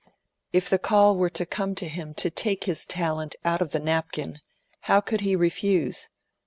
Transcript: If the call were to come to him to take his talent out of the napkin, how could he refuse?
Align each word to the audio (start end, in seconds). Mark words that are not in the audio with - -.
If 0.51 0.67
the 0.67 0.79
call 0.79 1.15
were 1.15 1.29
to 1.29 1.45
come 1.45 1.75
to 1.75 1.87
him 1.87 2.15
to 2.15 2.31
take 2.31 2.63
his 2.63 2.85
talent 2.87 3.35
out 3.45 3.61
of 3.61 3.71
the 3.71 3.79
napkin, 3.79 4.39
how 4.79 4.99
could 4.99 5.21
he 5.21 5.35
refuse? 5.35 6.09